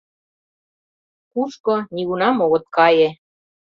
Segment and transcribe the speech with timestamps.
[1.31, 3.09] —Кушко нигунам огыт кае.